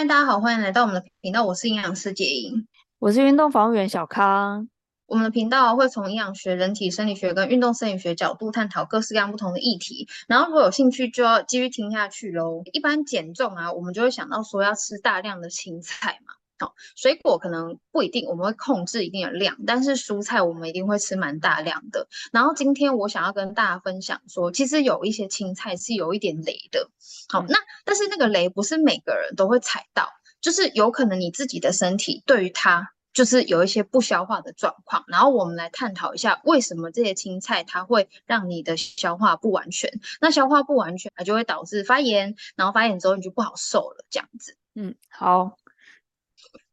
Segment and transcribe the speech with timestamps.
[0.00, 2.66] 嗨，大家好，欢迎来到我们的频道，我是营养师杰英，
[3.00, 4.66] 我是运动防护员小康。
[5.04, 12.62] 我们的频道会从营养学、人体生理学跟运动生理学角度探讨各式各样不同的议题，然后如果有兴趣就要继续听下去喽。
[12.72, 16.32] 一般减重啊，我们就会想到说要吃大量的青菜嘛。
[16.60, 22.06] 好，水果可能不一定，我们会控制一定的量，但是蔬菜我们一定会吃蛮大量的。
[22.32, 26.90] 然后今天我想要跟大家分享说，其实有一些青菜是有一点雷的。
[27.30, 30.10] 好，那但是那个雷不是每个人都会踩到，
[30.42, 35.02] 就是有可能你自己的身体对于它就是有一些不消化的状况。
[35.08, 39.90] 然后我们来探讨一下，为什么这些青菜它会让你的消化不完全？
[40.20, 44.58] 那消化不完全，它就会导致发炎，然后发炎之后你就不好受了，这样子。
[44.74, 45.56] 嗯，好。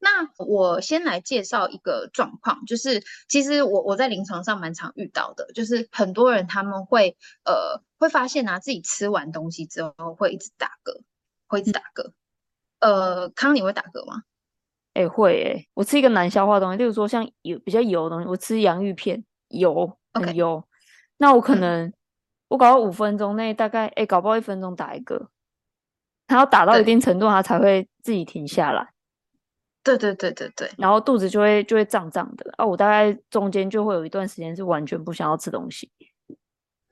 [0.10, 11.02] 那我先来介绍一个状况，就是其实我我在临床上蛮常遇到的，就是很多人他们会呃会发现啊，自己吃完东西之后会一直打嗝，
[11.48, 12.12] 会一直打嗝。
[12.80, 14.24] 呃，康你会打嗝吗？
[14.94, 20.64] 哎、欸，会哎、欸，我吃一个难消化的东西，例如说像油比较油的东西，我吃洋芋片，油很油.
[21.18, 21.94] 那我可能、嗯、
[22.48, 25.30] 我搞到五分钟内大概哎、欸，搞不好一分钟打一个，
[26.28, 28.94] 它要打到一定程度，它才会自己停下来。
[29.88, 35.90] 对对对对对，然后肚子就会就会胀胀的啊，我大概中间就会有一段时间是完全不想要吃东西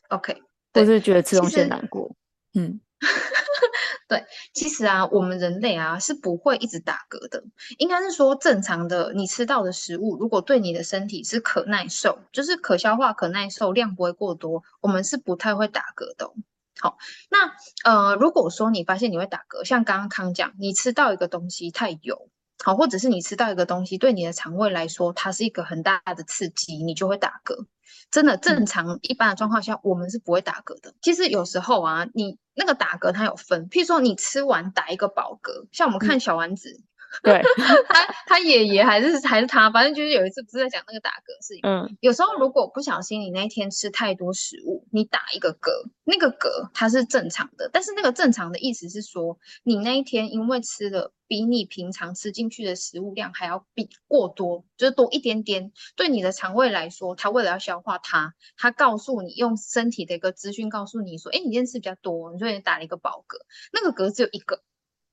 [0.07, 0.41] ，OK，
[0.73, 2.15] 或是觉得吃东西很难过，
[2.53, 2.79] 嗯，
[4.07, 7.43] 对，其实啊，我们人类啊是不会一直打嗝的，
[7.79, 16.31] 应该是说正常的，你吃到的食物如果对你的身体是可耐受，就是可消化、可耐受，量不会过多，我们是不太会打嗝的。
[16.79, 16.97] 好，
[17.29, 22.29] 那呃，如果说你发现你会打嗝，像刚刚康讲，你吃到一个东西太油。
[22.63, 27.65] 好，或者是你吃到一个东西，对你的肠胃来说，它是一个很大的刺激，你就会打嗝。
[28.11, 30.93] 真的，正常一般的状况下，我们是不会打嗝的。
[31.01, 36.69] 其实有时候啊，你那个打嗝它有分，譬如说你吃完打一个饱嗝，像我们看小丸子。
[36.71, 36.83] 嗯
[37.23, 37.41] 对
[37.87, 41.61] 他，他爷爷还是还是他，反正就是有一次不是在讲那个打嗝事情。
[41.63, 45.69] 嗯，有时候如果不小心你那一天吃太多食物，你打一个嗝，
[46.03, 63.37] 那个嗝它是正常的，但是那个正常的意思是说，你那一天因为吃了比你平常吃进去的食物量还要比过多，就是多一点点，对你的肠胃来说，它为了要消化它，它告诉你用身体的一个资讯告诉你说，哎，你今天吃比较多，你说你打了一个饱嗝，
[63.71, 64.61] 那个嗝只有一个。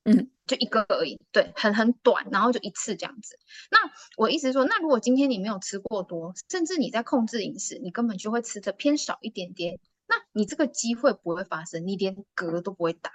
[0.05, 3.39] 嗯，就一个而已，对，很很短，然后就一次这样子。
[3.71, 3.77] 那
[4.17, 13.11] 我意思是说，那如果今天你没有吃过多，甚至你在控制饮食，你根本就会吃的偏少一点点，那你这个机会不会发生，你连嗝都不会打。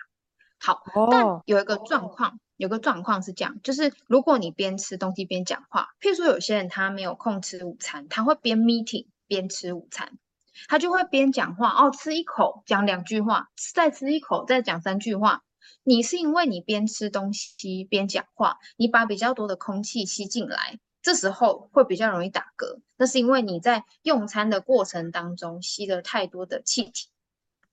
[0.59, 10.19] 好，哦、但有一个状况，有个状况是这样，就是如果你边吃东西边讲话，譬如说有些人他没有空吃午餐，他会边 meeting 边吃午餐，
[10.69, 15.43] 他就会边讲话，哦，吃一口讲两句话，再吃一口再讲三句话。
[15.83, 22.81] 你是因为你边吃东西边讲话，你把比较多的空气吸进来，这时候会比较容易打嗝。
[22.97, 27.09] 那是因为你在用餐的过程当中吸了太多的气体，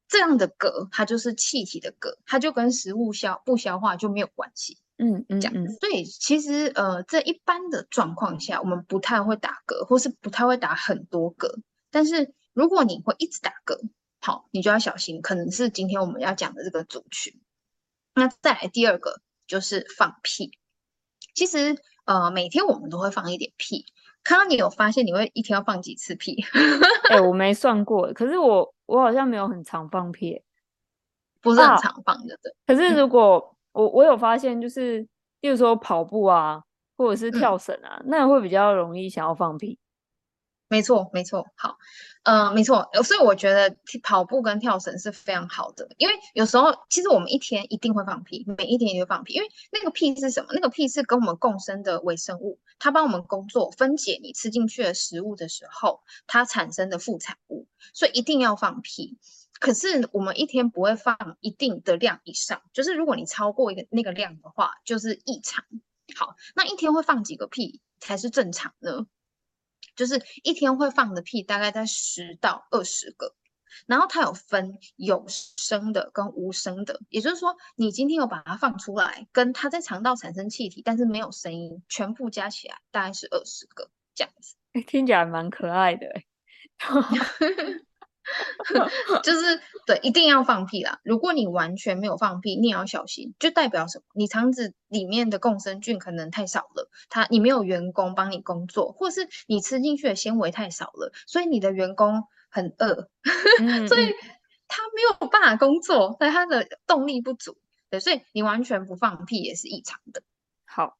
[0.07, 4.77] 这样的嗝它就是气体的嗝，它就跟食物消不消化就没有关系。
[4.97, 5.67] 嗯嗯，这样。
[5.81, 11.59] 所以其实呃，在一般的状况下，我们不太会打嗝，或是不太会打很多嗝。
[11.91, 13.77] 但是如果你会一直打嗝，
[14.21, 17.41] 好，你就要小心，可能是今天我们要讲的这个族群。
[18.15, 20.57] 那再来第二个就是放屁。
[21.33, 23.85] 其实呃，每天我们都会放一点屁。
[24.23, 26.43] 刚刚你有发现你会一天要放几次屁？
[27.11, 30.41] 哎、欸，我没算过，可是我我好像没有很常放屁，
[31.41, 32.39] 不是很常放的。
[32.65, 34.99] 可是如果我我有发现，就是
[35.41, 36.63] 例如说跑步啊，
[36.97, 39.77] 或者是跳绳啊，嗯、那会比较容易想要放屁。
[40.67, 41.77] 没错，没错，好，
[42.23, 50.49] 嗯、呃，没错，所以我觉得跑步跟跳绳是非常好的，因为有时候其实我们一天一定会放屁，每一天也会放屁，因为那个屁是什么？
[50.53, 59.19] 那个屁是跟我们共生的微生物，它帮我们工作分解你吃进去的食物的时候，它产生的副产物，所以一定要放屁。
[59.59, 65.63] 可是我们一天不会放一定的量以上，就是如果你超过一个那个量的话，就是异常。
[66.15, 69.05] 好，那一天会放几个屁才是正常呢？
[69.95, 73.35] 就是一天会放的屁大概在十到二十个，
[73.87, 84.55] 然后它有分有声的跟无声的，也就是说你今天有把它放出来，跟它在肠道产生气体，但是没有声音，全部加起来大概是二十个这样子。
[84.87, 86.07] 听起来蛮可爱的。
[89.23, 90.99] 就是对，一定要放屁啦！
[91.03, 94.05] 如果你完全没有放屁，你也要小心，就代表什么？
[94.13, 103.09] 你肠子里面的共生菌可能太少了，它你没有员工帮你工作，或是你吃进去的纤维太少了，所以你的员工很饿，
[103.61, 104.15] 嗯、所以
[104.67, 107.57] 他没有办法工作，所以他的动力不足。
[107.89, 110.23] 对，所以你完全不放屁也是异常的。
[110.65, 110.97] 好，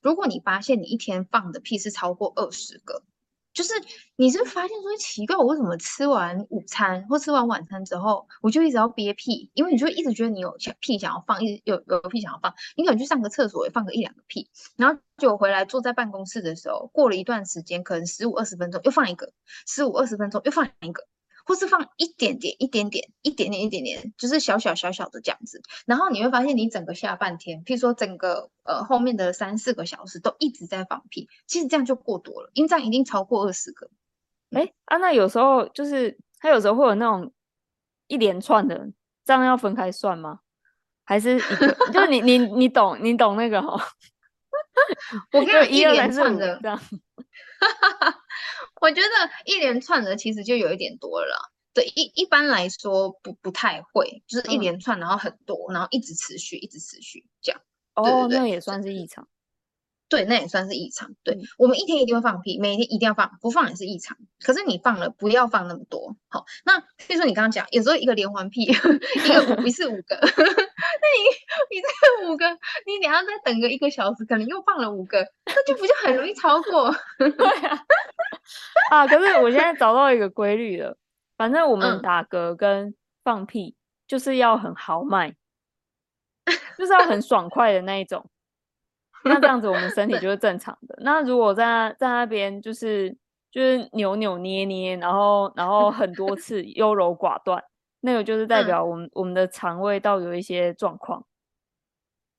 [0.00, 3.02] 如果你发现你一天放的屁是超过二十个。
[3.52, 3.72] 就是
[4.16, 9.50] 你是发现说奇怪，我为什么吃完午餐或吃完晚餐之后，我就一直要憋屁？
[9.54, 19.32] 因为你就一直觉得你有想屁想要放，一直有有屁想要放，你可能去上个厕所也放个一两个屁，然后就回来坐在办公室的时候，过了一段时间，可能十五二十分钟又放一个，
[19.66, 21.06] 十五二十分钟又放一个。
[21.50, 33.90] 或是放一点点、一点点、一点点、一点点，就是小小小小的这样子，然后你会发现，你整个下半天，譬如说整个呃后面的三四个小时都一直在放屁，其实这样就过多了，因为这样已经超过二十个。
[34.52, 37.32] 哎、欸、啊，那有时候就是他有时候会有那种
[38.06, 38.88] 一连串的，
[39.24, 40.38] 这样要分开算吗？
[41.02, 41.40] 还是一？
[41.92, 43.72] 就是你你你懂你懂那个哈？
[45.34, 46.80] 我跟你说一连串的这样。
[48.80, 49.08] 我觉得
[49.44, 51.38] 一连串的其实就有一点多了啦，
[51.74, 57.60] 对，一一般来说不不太会，就是一连串，然后很多，嗯、然后一直持续，一直持续这样。
[57.94, 59.28] 哦，那也算是异常。
[60.08, 61.14] 对，那也算是异常。
[61.22, 64.16] 对、嗯、我们一天一定会放屁，每天一定要放，不放也是异常。
[64.40, 66.16] 可是你放了，不要放那么多。
[66.26, 70.20] 好，那比如说你刚刚讲，有时候一个连环屁， 一个五一次五个，
[71.00, 71.18] 那你
[71.76, 72.50] 你这个五个，
[72.86, 76.90] 你等下再等个一个小时，可能又放了五个，那就不就很容易超过？
[77.18, 77.78] 对啊。
[78.90, 80.96] 啊，可是我现在找到一个规律了，
[81.36, 83.76] 反正我们打嗝跟放屁
[84.06, 85.28] 就是要很豪迈，
[86.46, 88.28] 嗯、就是要很爽快的那一种。
[89.22, 90.96] 那这样子我们身体就是正常的。
[91.02, 93.14] 那如果在在那边就是
[93.50, 97.62] 就是扭扭捏捏，然后然后很多次优柔寡断，
[98.00, 101.26] 那个就是代表我们、嗯、我们的肠胃道有一些状况。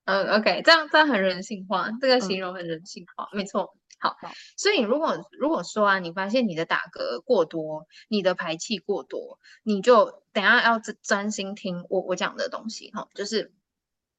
[0.06, 3.76] 嗯，OK，这样这样很人性化，这个形容很人性化，嗯、没错。
[4.00, 4.18] 好，
[4.58, 13.54] 所以如果如果说啊，你发现你的打嗝过多，你的排气过多，你就等下要专心听我我讲的东西哈，就是。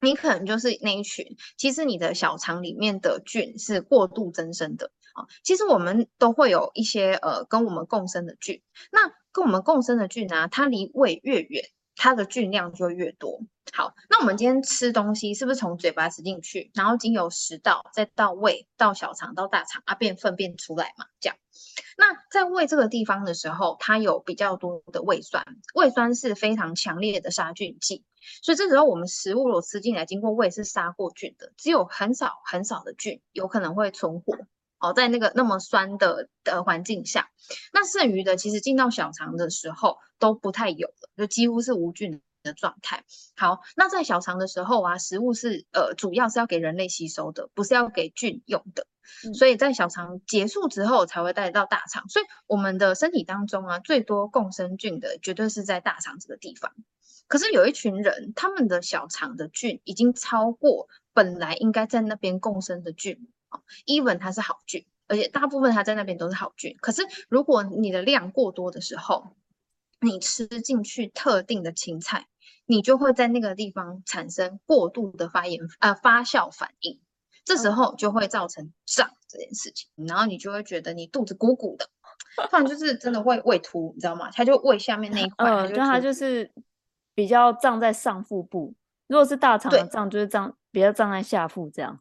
[0.05, 1.25] 你可能就是那一群，
[1.56, 5.26] 其实你的小肠里面的菌是过度增生的啊。
[5.43, 11.64] 其实我们都会有一些呃跟我们共生的菌，那跟我们共生的菌呢、啊，它离胃越远，
[11.97, 13.41] 它的菌量就越多。
[13.73, 21.06] 好，那我们今天吃东西是不是从嘴巴吃进去，然后经由食道，再到胃，到小肠，到大肠啊，变粪便出来嘛？
[21.20, 21.37] 这样。
[21.97, 25.44] 那在胃这个地方的时候，它有比较多的胃酸，
[25.75, 28.05] 胃酸是非常强烈的杀菌剂。
[28.43, 34.37] 所以这时候我们食物如果吃进来，经过胃是杀过菌的，只有很少很少的菌有可能会存活。
[34.82, 37.31] 好，在那个那么酸的的环境下，
[37.73, 43.05] 那剩余的其实进到小肠的时候都不太有了，就几乎是无菌的状态。
[43.37, 48.88] 好，那在小肠的时候啊，食物是呃主要是要给人类吸收的，不是要给菌用的。
[49.34, 52.08] 所以在小肠结束之后才会带到大肠。
[52.08, 56.73] 所以我们的身体当中啊，最多共生菌的绝对是在大肠这个地方。
[57.28, 63.31] 可是有一群人，他们的小肠的菌已经超过本来应该在那边共生的菌啊
[63.87, 66.76] ，even 它是好菌，而且大部分它在那边都是好菌。
[66.81, 69.37] 可是如果你的量过多的时候，
[70.00, 72.26] 你吃进去特定的青菜，
[72.66, 77.00] 你就会在那个地方产生过度的发炎呃发酵反应，
[77.44, 81.88] 这时候就会造成胀这件事情，然后你就会觉得你肚子鼓鼓的，
[82.50, 84.31] 不然就是真的会胃凸，你知道吗？
[84.31, 86.50] 它就胃下面那一块，嗯，就它就是。
[87.14, 88.75] 比较胀在上腹部，
[89.06, 92.00] 如果是大肠的胀，就是胀比较胀在下腹这样。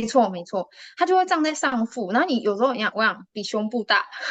[0.00, 4.06] 没错没错，它就会胀在上腹，然后你有时候你想，我想比胸部大，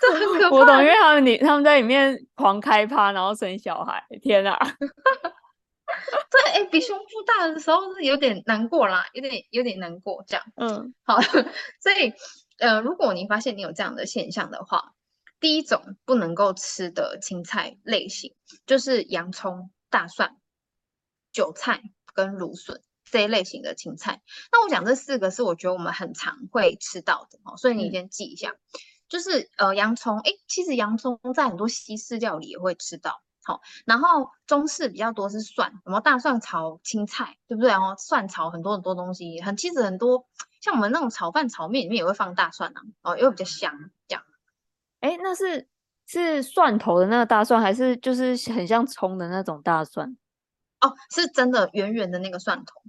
[0.00, 0.56] 这很可怕。
[0.56, 4.56] 我懂，因为他们你他们在里面狂开趴，然后生小孩，天哪！
[6.30, 10.44] 对，哎，比胸部大的时候是有点难过啦，有点有点难过这样。
[10.54, 11.20] 嗯，好，
[11.82, 12.12] 所以
[12.58, 14.92] 呃，如果你发现你有这样的现象的话。
[15.38, 20.34] 第一种不能够吃的青菜类型，就是洋葱、大蒜、
[21.36, 21.82] 韭菜
[22.14, 24.22] 跟芦笋这一类型的青菜。
[24.50, 28.52] 那我讲这四个是我觉得我们很常会吃到的哦，所以你先记一下。
[28.52, 28.56] 嗯、
[29.06, 33.20] 就是呃洋葱，哎，其实洋葱在很多西式料理也会吃到。
[33.44, 37.68] 好，然后中式比较多是蒜，什么大蒜炒青菜，对不对？
[37.70, 40.26] 然后蒜炒很多很多东西，很其实很多
[40.62, 44.24] 像我们那种炒饭、炒面里面也会放大蒜啊，哦，因为比较香这样。
[45.00, 45.68] 哎，那是
[46.06, 50.16] 是蒜头的那个大蒜，还是就是很像葱的那种大蒜？
[50.86, 52.82] 哦，是真的圆圆的那个蒜头。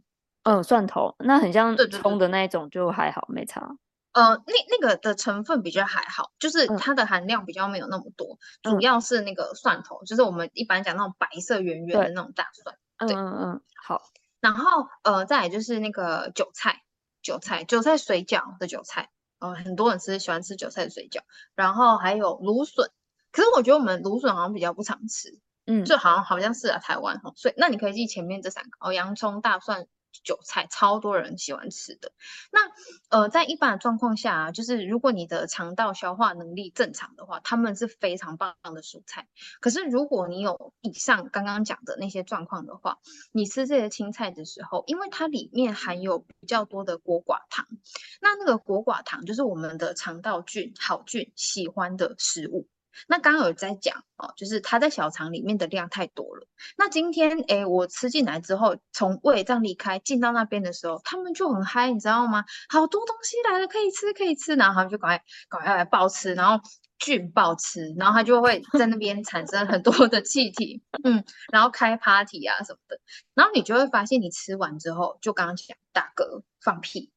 [0.43, 3.77] 嗯，蒜头，那很像葱的那一种，就还好，没差。
[4.13, 12.77] 呃，那那个的成分比较还好，就是它的含量比较没有那么多，嗯、主要是那个蒜头，就是我们一般讲那种白色圆圆的那种大蒜。
[12.97, 14.01] 对，嗯嗯嗯，好。
[14.39, 16.81] 然后呃，再来就是那个韭菜，
[17.21, 19.09] 韭菜，韭菜水饺的韭菜。
[19.39, 21.19] 呃，很多人吃喜欢吃韭菜的水饺，
[21.53, 22.89] 然后还有芦笋，
[23.31, 29.87] 可是我觉得我们芦笋好像比较不常吃，嗯，就好像好像是啊，台湾哈，所以那你可以记前面这三个哦，洋葱、大蒜。
[30.23, 32.11] 韭菜超多人喜欢吃的。
[32.51, 32.59] 那
[33.09, 39.27] 呃，在一般的状况下啊，就是如果你的肠道消化能力正常的话，它们是非常棒的蔬菜。
[39.61, 42.97] 可是如果你有以上刚刚讲的那些状况的话，
[43.31, 47.67] 你吃这些青菜的时候，因为它里面含有比较多的果寡糖，
[48.19, 52.67] 那那个果寡糖就是我们的肠道菌好菌喜欢的食物。
[53.07, 56.47] 那刚刚有在讲哦，就是它在小肠里面的量太多了。
[56.77, 62.45] 那今天哎，我吃进来之后，从胃这样离开进到那边的时候，他们就很嗨，你知道吗？
[62.69, 66.63] 好多东西来了，可以吃，可以吃，然后他们就赶快赶快来暴吃，然后
[66.97, 72.99] 菌暴吃，然后它就会在那边产生很多的气体，嗯，然后开 party 啊什么的，
[73.35, 77.11] 然后你就会发现，你吃完之后，就刚刚讲打嗝、放屁。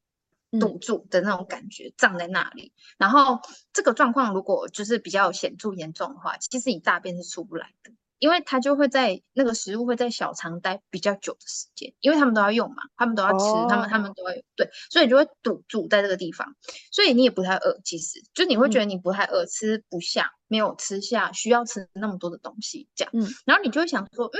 [0.59, 2.73] 堵住的那种感觉，胀在那里。
[2.97, 3.39] 然后
[3.73, 16.55] 这个状况如果就是比较显著严重的话，其实你大便是出不来的，因为它就会在那个食物会在小肠待比较久的时间，因为他们都要用嘛，他们都要吃，他们他们都会对，所以就会堵住在这个地方。
[16.91, 23.11] 所以你也不太饿，其实就你会觉得你不太饿，吃不下，没有吃下需要吃那么多的东西，这样。
[23.15, 23.27] 嗯。
[23.45, 24.39] 然后你就会想说，嗯，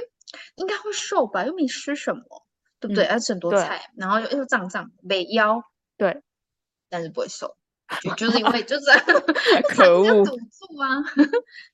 [0.56, 2.24] 应该会瘦吧，又没吃什么，
[2.80, 3.06] 对不对？
[3.06, 5.64] 而且很多菜，然后又又胀胀，没腰。
[6.02, 6.20] 对，
[6.90, 7.56] 但是不会瘦，
[8.02, 8.86] 就就是因为就是
[9.70, 10.98] 可恶堵住啊，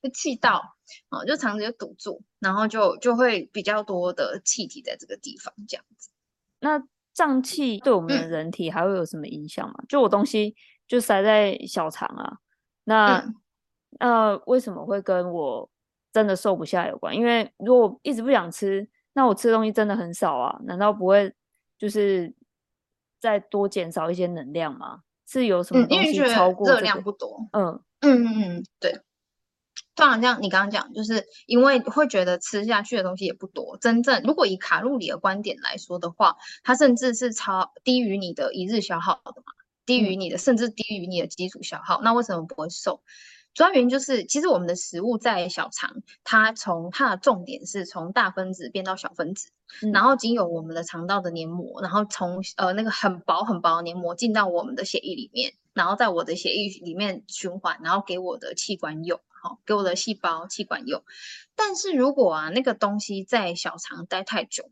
[0.02, 0.60] 就气到
[1.08, 6.10] 哦，就肠子就堵住，然后就就会比较多的气体在这个地方这样子。
[6.60, 6.78] 那
[7.14, 9.76] 胀气对我们的人体还会有什么影响吗？
[9.78, 10.54] 嗯、就我东西
[10.86, 12.36] 就塞在小肠啊，
[12.84, 13.34] 那、嗯、
[13.98, 15.70] 那为什么会跟我
[16.12, 17.16] 真的瘦不下有关？
[17.16, 21.34] 因为如果一直不想吃，那我吃的东西真的很少啊，难道不会
[21.78, 22.36] 就是？
[23.18, 25.00] 再多减少一些能量吗？
[25.26, 27.48] 是有什么东西超过、这个、热量不多？
[27.52, 29.00] 嗯嗯嗯嗯，对。
[29.94, 33.76] 就好像你刚刚讲，就是因为会觉得吃下去的东西也不多。
[33.78, 39.52] 真正如果以卡路里的观点来说的话，它甚至是超低于你的一日消耗的嘛，
[39.84, 42.00] 低于你的、嗯、甚至低于你的基础消耗。
[42.00, 43.02] 那为什么不会瘦？
[43.58, 45.90] 主要原因就是，其实我们的食物在小肠，
[46.22, 49.50] 它从它的重点是从大分子变到小分子，
[49.82, 61.02] 嗯、然后经由我们的肠道的黏膜，然后从呃那个很薄很薄的黏膜进到我们的血液里面，然后在我的血液里面循环，然后给我的器官用，好、哦，给我的细胞器官用。
[61.56, 64.70] 但是如果啊那个东西在小肠待太久，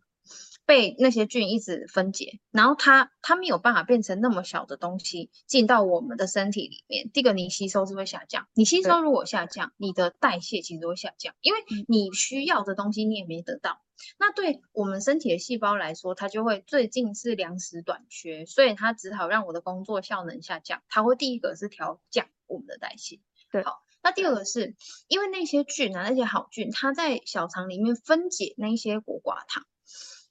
[0.66, 7.08] 被那些菌一直分解，然后它它没有办法变成那么小的东西进到我们的身体里面。
[7.12, 8.48] 第一个，你吸收是会下降。
[8.52, 13.80] 你吸收如果下降，你的代谢其实会下降，因为你需要的东西你也没得到。
[14.18, 20.82] 那对我们身体的细胞来说，它就会最近是粮食短缺，所以它只好让我的工作效能下降。
[20.88, 23.20] 它会第一个是调降我们的代谢。
[23.52, 23.82] 对，好。
[24.02, 24.74] 那第二个是
[25.08, 29.64] 因为那些菌啊，那些好菌，它在小肠里面分解那些果寡糖。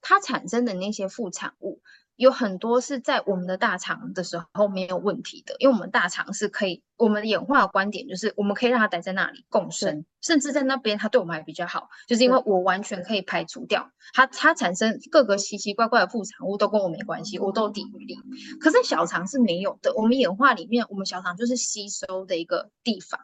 [0.07, 1.81] 它产生的那些副产物
[2.15, 18.15] 有很多是在我们的大肠的时候没有问题的，因为我们大肠是可以，我们的演化的观点就是我们可以让它待在那里共生，甚至在那边它对我们还比较好，就是因为我完全可以排除掉它，它产生各个奇奇怪怪的副产物都跟我没关系，我都有抵御力。
[18.62, 23.19] 可是小肠是没有的，我们演化里面，我们小肠就是吸收的一个地方。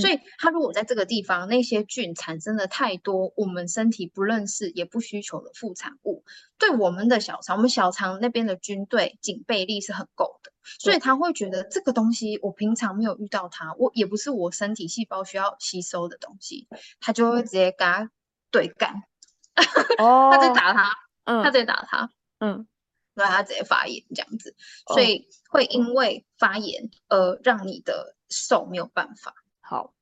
[0.00, 6.24] 所以，它如果在这个地方，那些菌产生了太多我们身体不认识也不需求的副产物，
[6.58, 10.96] 对我们的小肠，我们小肠那边的军队警备力是很够的，所以。
[11.06, 16.66] 他会觉得这个东西我平常没有遇到它，我也不是我身体细胞需要吸收的东西，
[17.00, 18.10] 他就会直接跟他
[18.50, 19.02] 对干，
[19.98, 20.90] 哦，他在打他，
[21.24, 22.66] 嗯，他在打他，嗯，
[23.14, 24.56] 让他直接发炎这样子，
[24.88, 29.32] 所以会因为发炎而让你的手没有办法。
[29.68, 29.95] 好。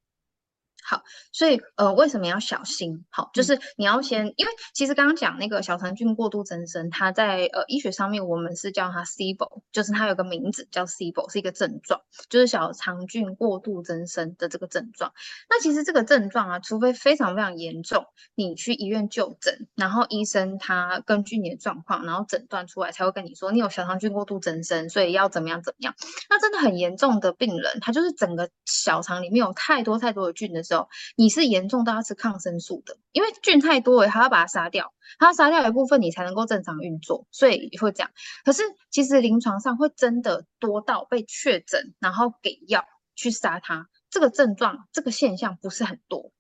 [0.87, 3.07] 好，所以呃，为什么要小心？
[3.09, 15.11] 好，就是你要先，嗯、因为其实刚刚讲那个小肠菌过度增生，它在呃医学上面我们是叫它 SIBO，就是它有个名字叫 SIBO，是一个症状，就是小肠菌过度增生的这个症状。
[15.49, 25.95] 那其实这个症状啊，除非非常非常严重，你去医院就诊，然后医生他根据你的状况，然后诊断出来才会跟你说你有小肠菌过度增生，所以要怎么样怎么样。
[26.29, 30.74] 那真的很严重的病人，他就是整个小肠里面有太多太多的菌的时候。
[31.17, 38.11] 你是严重到要吃抗生素的，因为菌太多了，还要把它杀掉，它杀掉一部分，你才能够正常运作，所以会这样。
[38.45, 46.33] 可是其实临床上会真的多到被确诊，然后给药去杀它，这个症状，这个现象不是很多。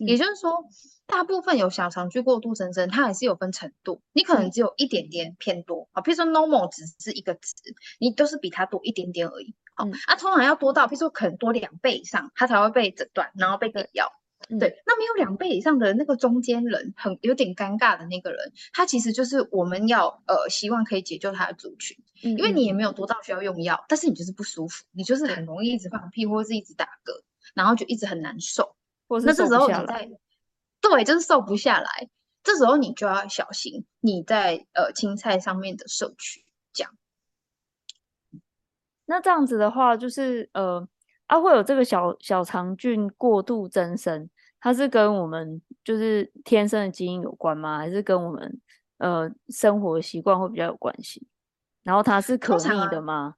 [0.00, 0.64] 嗯、也就是说，
[1.06, 7.52] 大部分有小肠菌过度增生，它还是有分程度，你可能只有一点点偏多啊，譬如说 normal 只是一个值，
[7.98, 9.54] 你都是比它多一点点而已。
[9.84, 14.12] 嗯、啊，通常要多到，比如说可能多两倍以上，他才会被诊断，然后被给药。
[14.48, 27.22] 嗯、对，那没有两倍以上的那个中间人，很有点尴尬的那个人，他其实就是我们要呃希望可以解救他的族群，嗯，因为你也没有多到需要用药，但是你就是不舒服，你就是很容易一直放屁或者是一直打嗝，
[27.54, 28.74] 然后就一直很难受，
[29.06, 30.10] 或是那这时候你在，
[30.80, 32.08] 对，就是瘦不下来，
[32.42, 36.92] 这时候你就要小心你在呃青菜上面的摄取，这样。
[39.10, 40.88] 那这样子的话，就是呃。
[41.30, 47.78] 啊，会有这个小小肠菌过度增生，它是跟我们就是天生的基因有关吗？
[47.78, 48.60] 还是跟我们
[48.98, 51.24] 呃生活习惯会比较有关系？
[51.84, 53.36] 然后它是可逆的吗？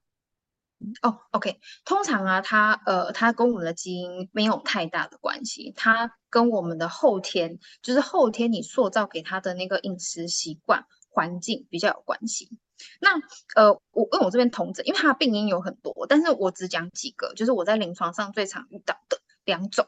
[1.03, 12.57] 哦，OK，通常啊，它呃，它跟我们的基因没有太大的关系，它跟我们的后天，就是后天你塑造给它的那个饮食习惯环境比较有关系。
[12.99, 13.11] 那
[13.55, 19.87] 呃，我因为我这边同诊，因为他的病因有很多，但是我只讲几个，就是我在临床上最常遇到的两种。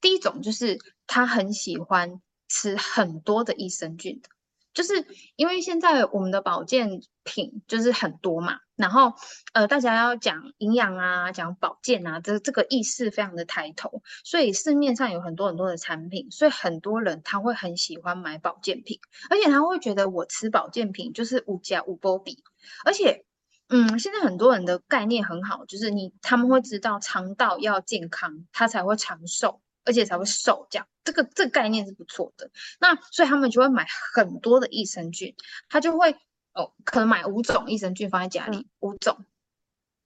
[0.00, 4.28] 第一种就是他很喜欢吃很多的益生菌的，
[4.74, 8.58] 就是因为现在我们的保健品就是很多嘛。
[8.76, 9.12] 然后，
[9.52, 18.98] 呃，大家要讲营养啊，讲保健啊，这这个意识非常的抬头，所以市面上有很多很多的产品，所以很多人他会很喜欢买保健品，
[19.30, 22.42] 而且他会觉得我吃保健品就是无价无波比，
[22.84, 23.24] 而且，
[23.68, 32.50] 嗯，现在很多人的概念很好，就是你他们会知道肠道要健康，他才会长寿，而且才会瘦，这样这个这个概念是不错的。
[32.80, 35.34] 那所以他们就会买很多的益生菌，
[35.68, 36.16] 他就会。
[36.56, 39.24] 哦，可能买五种益生菌放在家里，嗯、五种，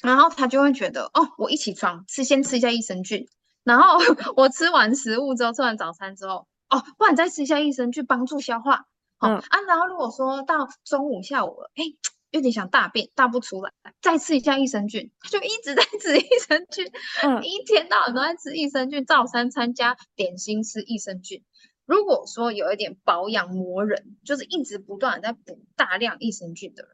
[0.00, 3.28] 然后他就会觉得，哦，我一起床吃先吃一下益生菌，
[3.64, 3.98] 然后
[4.34, 8.86] 我吃完食物之后，吃完早餐之后，哦，不然再吃一下益生菌帮助消化，
[9.18, 11.84] 好、哦嗯、啊，然后如果说到中午下午了，哎，
[12.30, 16.90] 有点想大便，大不出来，再吃一下益生菌，他就一直在吃益生菌，
[17.22, 21.42] 嗯， 一天到晚都在吃益生菌，早餐餐加点心吃益生菌。
[21.86, 26.90] 如果说有一点保养磨人，就是一直不断的在补大量益生菌的人，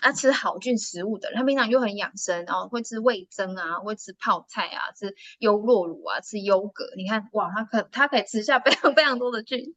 [0.00, 9.76] 啊，吃好菌食物的人，他平常又很养生，然后会吃味增啊，会吃泡菜啊，吃优酪乳啊，吃优格，你看哇，他可他可以吃下非常非常多的菌。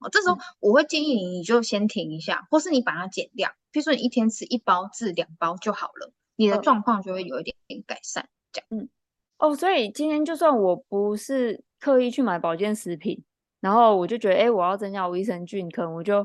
[0.00, 3.48] 哦，这时候我会建议你，你就先停一下，或是你把它减掉。
[3.72, 8.28] 譬如说你一天吃一包至两包就好了，你的状况就会有一点点改善。
[8.52, 8.88] 这样，嗯，
[9.38, 13.24] 哦，所以今天就算我不是刻意去买保健食品。
[13.60, 16.24] 然后我就觉得，哎，我要增加我益生菌，可能我就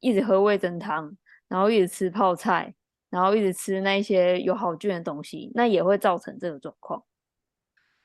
[0.00, 1.16] 一直喝味增汤，
[1.46, 2.74] 然后一直吃泡菜，
[3.08, 7.04] 然后一直吃那些有好菌的东西，那也会造成这个状况。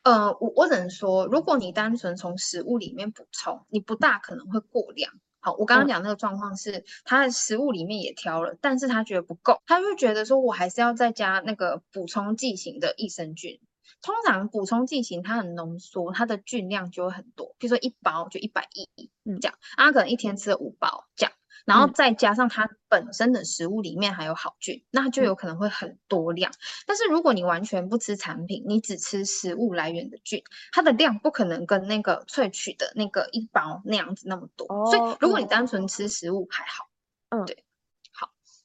[0.04, 5.14] 呃，我我只能说，如果你单纯从食物里面补充，你不大可能会过量。
[5.40, 13.60] 好，我刚刚讲那个状况是，嗯、他的食物里面也挑了，但是他觉得不够，他就觉得说我还是要再加那个补充剂型的益生菌。
[14.02, 21.34] 通常补充剂型它很浓缩，它的菌量就会很多，比如说一包就一百亿，嗯，这样，啊，可能一天吃了五包这样，
[21.66, 26.52] 然后再加上它本身的食物里面还有好菌，嗯、那就有可能会很多量。
[26.86, 34.66] 但是如果你完全不吃产品，你只吃食物来源的菌，它的量不可能跟那个萃取的那个一包那样子那么多。
[34.68, 36.90] 哦、所以如果你单纯吃食物还好，
[37.30, 37.64] 嗯，对。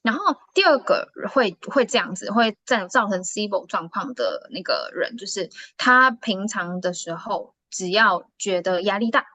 [0.03, 9.27] 然后第二个会会这样子，会造造成 SIBO 状况的那个人，就是他平常的时候，只要觉得压力大，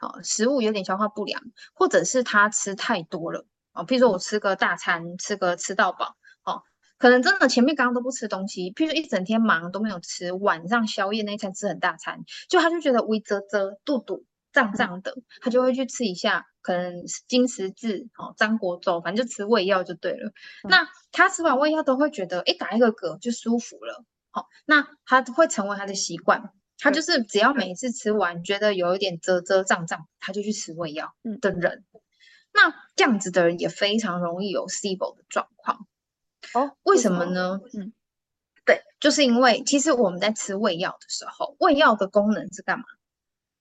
[0.00, 1.42] 哦，食物有点消化不良，
[1.74, 6.62] 或者是他吃太多了，哦，譬如说我吃个大餐，吃个吃到饱，哦，
[6.98, 16.46] 可能真的前面刚刚都不吃东西，譬如说一整天忙都没有吃，晚上宵夜那一餐吃很大餐，就他就觉得胃啧啧，肚肚胀胀的，他就会去吃一下。
[16.62, 16.92] 可能
[17.26, 20.28] 金石字哦，张国周，反正就吃胃药就对了。
[20.62, 24.04] 嗯、那他吃完胃药都会觉得，哎，打一个嗝就舒服了。
[24.30, 26.52] 好、哦，那他会成为他的习惯。
[26.80, 31.84] 他就是只要每一次吃完，觉得有一点遮遮胀胀，他就去吃胃药的人。
[31.92, 32.00] 嗯、
[32.52, 35.86] 那这样子的人也非常容易有 SIBO 的状况。
[36.54, 37.60] 哦，为什么呢？
[37.74, 37.92] 嗯，
[38.64, 42.84] 对，就是因为其实我们在吃胃药的时候，胃药的功能是干嘛？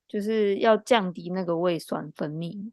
[0.08, 2.72] 就是要降低那个胃酸分泌。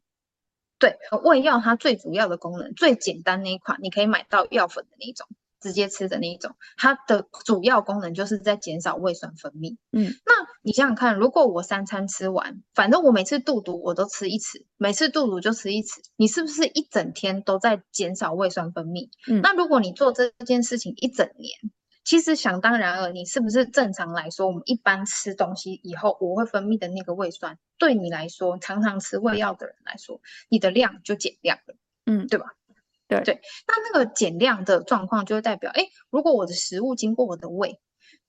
[0.78, 5.26] 对，胃药它最主要的功能，最简单那一款，你可以买到药粉的那一种，
[5.66, 9.76] 直接吃的那一种，它的主要功能就是在减少胃酸分泌。
[9.90, 19.08] 嗯，那你想想看，如果我三餐吃完，反正我每次肚肚我都吃一匙，每次肚肚就吃一匙，你是不是一整天都在减少胃酸分泌？
[19.28, 21.50] 嗯，那如果你做这件事情一整年，
[22.04, 31.74] 其实想当然了，你是不是正常来说，我们一般吃东西以后，我会分泌的那个胃酸，对你来说，常常吃胃药的人来说，你的量就减量了，
[32.06, 32.54] 嗯，对吧？
[33.08, 37.80] 对对，那那个减量的状况就会代表，哎，如果我的食物经过我的胃，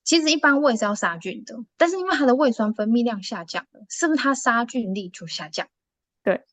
[0.04, 5.68] 其实一般胃是要杀菌的，但是因为它的胃酸分泌量下降了，是不是它杀菌力就下降？
[6.24, 6.46] 对，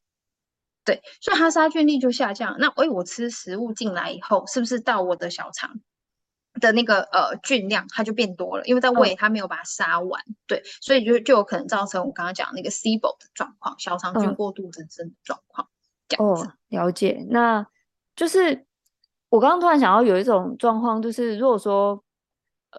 [0.85, 2.57] 对，所以它杀菌力就下降。
[2.59, 5.81] 那哎，我吃食物进来以后，是不是到我的小肠
[6.61, 8.65] 的那个呃菌量它就变多了？
[8.65, 15.69] 因为在胃它没有把它杀完，嗯、对，所以就就有可能造成我刚刚讲那个 SIBO 的状况，小肠菌过度增生的状况。
[16.19, 17.27] 嗯、哦，了解。
[17.29, 17.67] 那
[18.16, 18.66] 就是
[19.29, 22.03] 我刚刚突然想到有一种状况，就是如果说。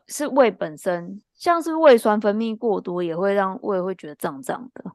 [0.07, 4.91] 是胃本身，像是胃酸分泌过多，也会让胃会觉得胀胀的。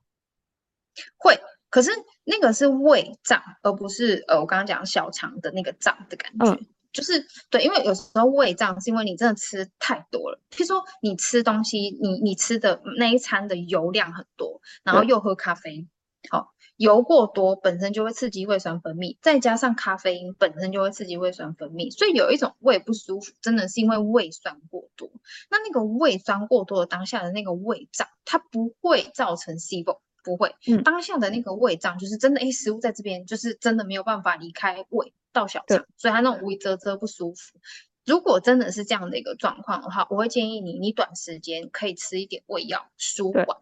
[1.16, 1.90] 会，可是
[2.24, 6.50] 那个是胃胀，而不是呃，我刚刚讲小肠的那个胀的感觉。
[6.50, 10.38] 嗯、就是对，因为有时候胃胀是因为你真的吃太多了。
[10.50, 15.88] 譬如说你吃东西，你你吃的那一餐的油量很多，然后又喝咖啡，
[16.28, 16.59] 好、嗯。
[16.80, 25.10] 油过多本身就会刺激胃酸分泌，再加上咖啡因本身就会刺激胃酸分泌，所以有一种胃不舒服，真的是因为胃酸过多。
[25.50, 30.54] 那那个胃酸过多的当下的那个胃胀，它不会造成 SIBO，不会。
[30.66, 37.58] 嗯，当下的那个胃胀就是真的，哎，食物在这边就是真的没有办法离开胃到小肠，所以它那种胃啧啧不舒服。
[38.06, 43.58] 如果真的是这样的一个状况的话，我会建议你，你短时间可以吃一点胃药舒缓。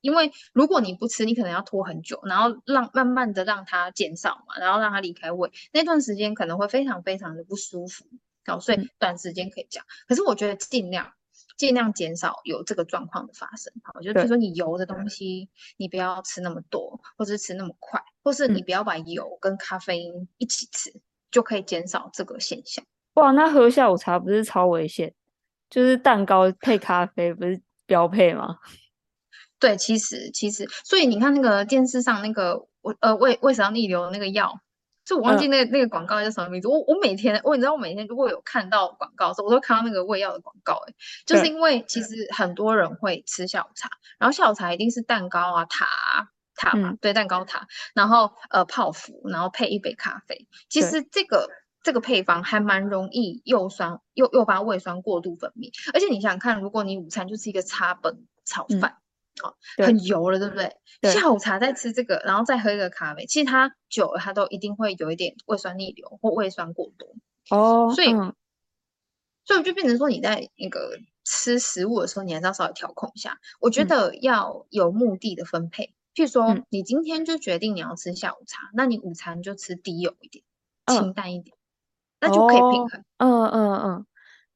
[0.00, 8.06] 因为如果你不吃，你可能要拖很久，然后让慢慢的让它减少嘛，然后让它离开胃，那段时间可能会非常非常的不舒服。
[8.46, 11.12] 好，所以短时间可以讲，可是我觉得尽量
[11.56, 13.72] 尽量减少有这个状况的发生。
[13.84, 20.90] 好，就比如说你油的东西，你不要吃那么多，或是吃那么快，或是你不要把油跟咖啡因一起吃，
[21.30, 22.84] 就可以减少这个现象。
[23.14, 25.14] 哇，那喝下午茶不是超危险？
[25.68, 28.58] 就是蛋糕配咖啡不是标配吗？
[29.60, 34.58] 对，其实其实，所以你看那个电视上那个我呃胃胃食道逆流的那个药，
[35.04, 36.66] 就我忘记那个、嗯、那个广告叫什么名字。
[36.66, 40.82] 我我每天我你知道我每天如果有看到广告的时候，我都看到那个胃药的广告。
[40.86, 40.94] 哎，
[41.26, 45.86] 就是因为其实很多人会吃下午茶，然后下午茶一定是蛋糕啊塔
[46.56, 50.46] 塔嘛，对，蛋糕塔，然后呃泡芙，然后配一杯咖啡。
[50.70, 51.50] 其实这个
[51.82, 58.96] 这个配方还蛮容易诱酸又诱发胃酸过度分泌，而且你想想看，如果你午餐就是一个叉本炒饭。
[58.96, 59.02] 嗯
[59.42, 60.76] 哦，很油了，对不对？
[61.00, 67.08] 对，下午茶再吃这个，然后再喝一个咖啡，其实它久了，它都一定会有一点胃酸逆流或胃酸过多。
[67.50, 68.34] 哦，所以，嗯、
[69.44, 73.38] 所以就变成说，你在那个吃食物的时候，你还是要稍微调控一下。
[73.60, 80.44] 我觉得要有目的的分配，嗯、譬如说，你今天就决定你要吃下午茶，嗯、那你午餐就吃低油一点，
[80.84, 81.56] 嗯、清淡一点，
[82.20, 83.04] 那就可以平衡。
[83.18, 84.06] 嗯嗯嗯。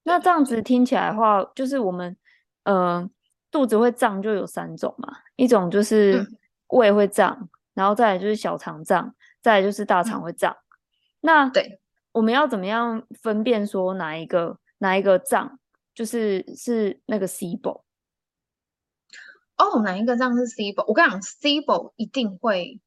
[0.02, 2.16] 那这样子听起来的话，就是我们，
[2.64, 3.10] 嗯、呃。
[3.54, 6.26] 肚子会胀就有三种嘛，一种就是
[6.70, 10.52] 胃会胀，嗯、然后再来就是小肠胀，再来就是大肠会胀。
[10.52, 10.58] 嗯、
[11.20, 15.60] 那对，我们要怎么样分辨说哪一个哪一个胀，
[15.94, 17.82] 就是是那个 SIBO？
[19.56, 20.84] 哦，哪一个胀是 SIBO？
[20.88, 22.80] 我跟你讲，SIBO 一定会，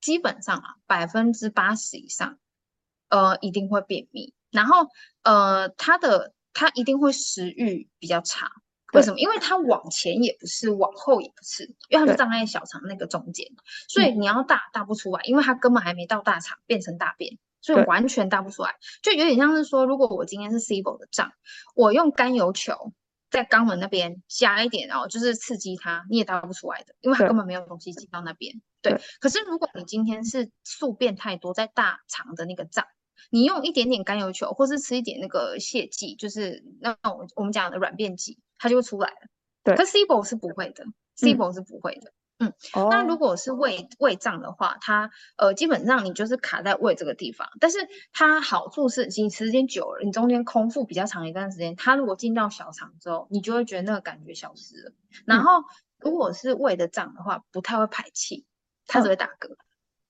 [0.00, 2.38] 基本上啊，百分之八十以上，
[3.08, 4.86] 呃，一定会便秘，然后
[5.24, 8.48] 呃，它的它一定会食欲比较差。
[8.92, 9.18] 为什么？
[9.18, 13.46] 因为它往前也不是，往后也不是，因为它是胀在小肠那个中间，
[13.88, 21.32] 所以你要大大不出来，因为它根本还没到大肠变成大便，所以完全大不出来，就有点像是说，如果我今天是 SIBO 的胀，
[21.74, 22.92] 我用甘油球
[23.30, 28.60] 在肛门那边加一点，然后就是刺激它，你也大不出来的，因为它根本没有东西进到那边。
[28.82, 32.84] 对，可是如果你今天是宿便太多在大肠的那个胀。
[33.30, 39.26] 你用一点点甘油球，或是吃一点那个泻剂，就是那种我们讲的软便剂，它就会出来了。
[39.64, 40.84] 对，可 SIBO 是不会的
[41.18, 42.12] ，SIBO 是不会的。
[42.38, 47.78] 嗯，嗯哦、那如果是胃胃胀的话，它呃基本上你就是卡在胃这个地方，但是
[48.12, 54.92] 它好处是你时间久了，你中间空腹比较长一段时间，它如果进到小肠之后，你就会觉得那个感觉消失了。
[55.26, 55.64] 然后
[55.98, 58.46] 如果是胃的胀的话，不太会排气，
[58.86, 59.56] 它只会打嗝。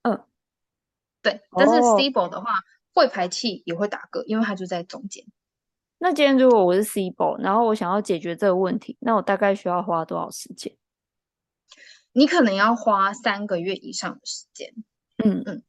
[0.02, 0.24] 嗯，
[1.22, 2.50] 对，但是 SIBO 的话。
[2.50, 2.62] 哦
[2.94, 5.24] 会排气也会打嗝，因为它就在中间。
[6.02, 10.76] 那今天如果我是 Cibo，然后我想要解决这个问题，那我大概需要花多少时间？
[12.12, 14.74] 你可能要花三个月以上的时间。
[15.24, 15.62] 嗯嗯，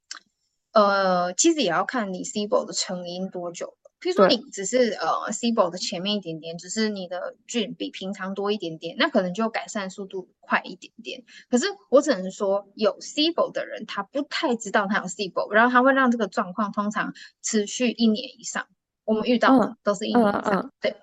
[0.72, 3.78] 呃，其实也要看你 Cibo 的成因多久。
[4.02, 11.24] 譬如说你只是呃 Cibo 的前面一点点，只是你的菌比平常多一点点，那可能就改善速度快一点点。
[11.48, 18.66] 可是我只能说，有 Cibo 的人他不太知道他有 Cibo，然后他会让这个状况通常持续一年以上。
[19.06, 20.96] 我们遇到的都是一年以上，嗯嗯嗯、对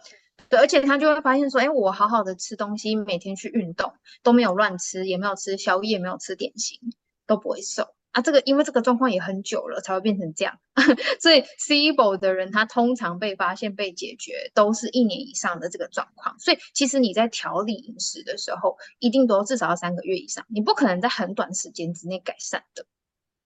[0.49, 6.79] 对，而且他就会发现说，哎，我好好的吃东西，每天去运动都没有乱吃，也没有吃宵夜，没有吃点心，
[7.27, 7.95] 都不会瘦。
[8.13, 10.59] 啊，这个因为这个状况也很久了，才会变成这样。
[11.23, 16.37] 所以 Cibo 的人，他通常被发现被解决，都是一年以上的这个状况。
[16.41, 22.85] 所以其实你在调理饮食的时候，一定都至少要三个月以上，你不可能在很短时间之内改善的。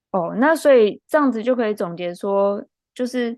[0.09, 2.65] 哦，那所以这样子就可以总结说，
[2.95, 3.37] 就是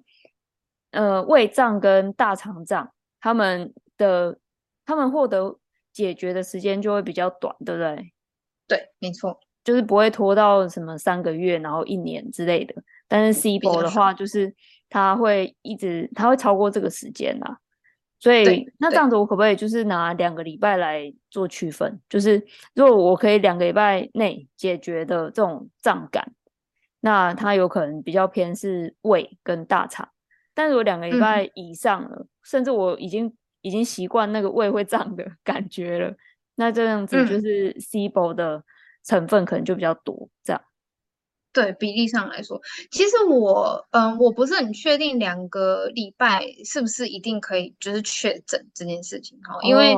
[0.92, 4.38] 呃，胃胀跟大肠胀，他们的
[4.86, 5.60] 他们获得
[5.92, 8.14] 解决的时间就会比较短，对不对？
[8.68, 9.40] 对，没错。
[9.64, 12.74] 就是不会拖到什么三个月，然后一年之类的。
[13.06, 14.54] 但是 SIBO 的话，就是
[14.90, 17.60] 它会一直，它会超过这个时间啦。
[18.18, 22.00] 所以那这样子，我可不可以就是拿两个礼拜来做区分？
[22.08, 22.42] 就是
[22.74, 26.34] 如果我可以两个礼拜内解决的这种胀感，
[27.02, 30.08] 那它有可能比较偏是胃跟大肠。
[30.58, 36.16] 但如果两个礼拜以上了，嗯、甚至我已经已经习惯那个胃会胀的 感觉了，
[36.56, 38.64] 那这样子就是 SIBO 的。
[39.04, 40.62] 成分可能就比较多，这样。
[41.54, 42.60] 对，比例上来说，
[42.92, 49.96] 其实我嗯，我不是很确定两个礼拜是不是一定可以就是确诊这件事情哈，因为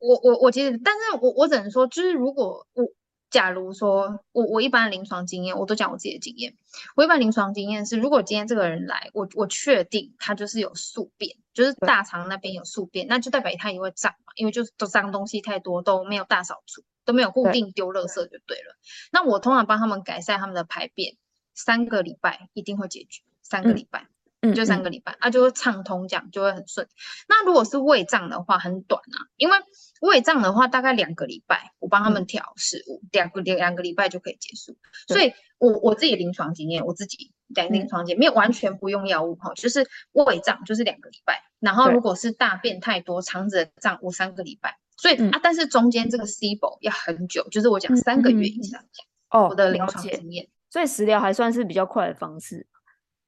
[0.00, 2.84] 我我我其实，但是我我只能说，就是如果我
[3.32, 6.54] 假如说我我一般临床经验，我都讲我自己的经验，
[6.94, 16.84] 我一般临床经验是，如果今天这个人来，我我确定他就是有宿便，就是大肠那边有宿便，那就代表他也会胀嘛，因为就是都脏东西太多都没有大扫除。
[17.04, 18.76] 都没有固定丢垃圾就对了。
[19.10, 21.16] 那我通常帮他们改善他们的排便，
[21.52, 23.24] 三个礼拜一定会解决。
[23.42, 24.06] 三个礼拜，嗯，
[24.54, 26.86] 就三个礼拜，嗯嗯、啊，就会畅通，这样就会很顺。
[27.28, 29.56] 那如果是胃胀的话，很短啊，因为
[30.00, 34.76] 胃胀的话大概两个礼拜，我帮他们调食物，两个两两个礼拜就可以结束。
[35.06, 44.76] 所以我我自己临床经验，我自己在临床经验没有完全不用药物哈，就是胃胀就是两个礼拜，然后如果是大便太多，肠子的胀，我三个礼拜。
[44.96, 49.06] 所以、嗯、啊，但是中间这个 Cibo 要很久，就是我讲三个月以上讲。
[49.30, 52.66] 哦、嗯，我的临床经验，所以食疗还算是比较快的方式，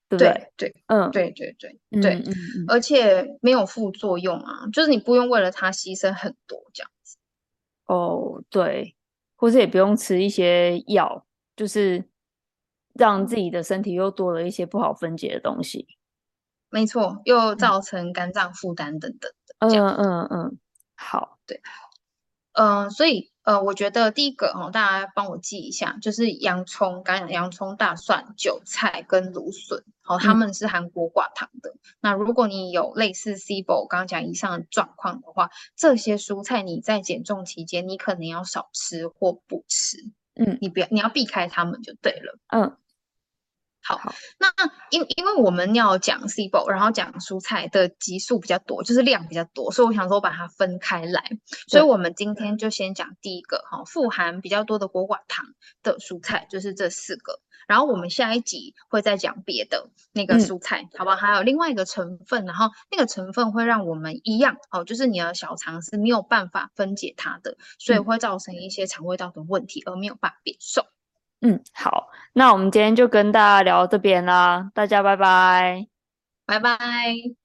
[0.09, 0.53] 对不对？
[0.57, 2.35] 对，嗯，对对对对，嗯、
[2.69, 7.17] 而且没有副作用啊，就是你不用为了它牺牲很多这样子。
[7.87, 8.97] 哦，对，
[9.37, 12.05] 或者也不用吃一些药，就是
[12.95, 15.87] 让自己的身体又多了一些不好分解的东西。
[16.71, 19.55] 没错，又造成肝脏负担等等的。
[19.59, 20.29] 嗯嗯嗯。
[20.31, 20.59] 嗯
[20.97, 21.61] 好，对，
[22.53, 31.71] 嗯、呃，所以呃，我觉得第一个哈，大家帮我记一下，就是洋葱、干洋葱、大蒜、韭菜跟芦笋，好，他们是含果寡糖的。
[31.71, 39.99] 嗯、那如果你有类似 Cibo 刚刚讲以上的状况的话，这些蔬菜你在减重期间你可能要少吃或不吃，
[40.35, 42.77] 嗯，你不要，你要避开它们就对了，嗯。
[43.87, 44.01] 好，
[44.39, 44.49] 那
[44.91, 51.23] 因因为我们要讲 Cibo 然后讲蔬菜的集数比较多，就是量比较多，所以我想说把它分开来。
[51.69, 55.45] 所以我们今天就先讲第一个哈，富含比较多的果寡糖
[55.83, 57.41] 的蔬菜，就是这四个。
[57.67, 61.17] 然后我们下一集会再讲别的那个蔬菜，嗯、好不好？
[61.17, 70.87] 还有另外一个成分，然后那个成分会让我们一样哦，就是你的小肠是没有办法分解它的，所以会造成一些肠胃道的问题，而没有办法变瘦。
[71.45, 75.87] 嗯，好，那我们今天就跟大家聊到这边啦，大家拜拜，
[76.47, 77.44] 拜拜。